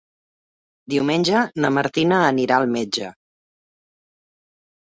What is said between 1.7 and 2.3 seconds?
Martina